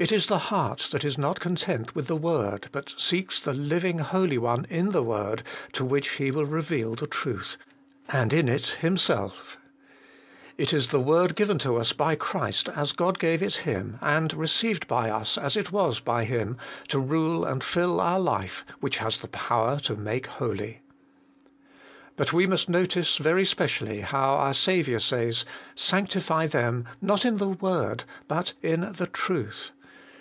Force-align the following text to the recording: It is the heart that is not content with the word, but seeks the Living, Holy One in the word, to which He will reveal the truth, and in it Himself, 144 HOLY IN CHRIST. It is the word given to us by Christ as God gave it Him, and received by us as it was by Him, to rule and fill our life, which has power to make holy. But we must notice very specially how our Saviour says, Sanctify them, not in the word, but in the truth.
It 0.00 0.12
is 0.12 0.26
the 0.28 0.38
heart 0.38 0.90
that 0.92 1.04
is 1.04 1.18
not 1.18 1.40
content 1.40 1.96
with 1.96 2.06
the 2.06 2.14
word, 2.14 2.68
but 2.70 2.94
seeks 2.96 3.40
the 3.40 3.52
Living, 3.52 3.98
Holy 3.98 4.38
One 4.38 4.64
in 4.70 4.92
the 4.92 5.02
word, 5.02 5.42
to 5.72 5.84
which 5.84 6.10
He 6.10 6.30
will 6.30 6.44
reveal 6.44 6.94
the 6.94 7.08
truth, 7.08 7.56
and 8.08 8.32
in 8.32 8.48
it 8.48 8.76
Himself, 8.78 9.58
144 10.54 10.54
HOLY 10.54 10.60
IN 10.60 10.66
CHRIST. 10.66 10.72
It 10.72 10.76
is 10.76 10.88
the 10.92 11.00
word 11.00 11.34
given 11.34 11.58
to 11.58 11.76
us 11.80 11.92
by 11.92 12.14
Christ 12.14 12.68
as 12.76 12.92
God 12.92 13.18
gave 13.18 13.42
it 13.42 13.54
Him, 13.66 13.98
and 14.00 14.32
received 14.34 14.86
by 14.86 15.10
us 15.10 15.36
as 15.36 15.56
it 15.56 15.72
was 15.72 15.98
by 15.98 16.24
Him, 16.24 16.56
to 16.86 17.00
rule 17.00 17.44
and 17.44 17.64
fill 17.64 18.00
our 18.00 18.20
life, 18.20 18.64
which 18.78 18.98
has 18.98 19.16
power 19.32 19.80
to 19.80 19.96
make 19.96 20.28
holy. 20.28 20.80
But 22.14 22.32
we 22.32 22.46
must 22.46 22.68
notice 22.68 23.16
very 23.16 23.44
specially 23.44 24.02
how 24.02 24.34
our 24.34 24.54
Saviour 24.54 25.00
says, 25.00 25.44
Sanctify 25.74 26.46
them, 26.46 26.84
not 27.02 27.24
in 27.24 27.38
the 27.38 27.48
word, 27.48 28.04
but 28.28 28.52
in 28.62 28.92
the 28.92 29.08
truth. 29.08 29.72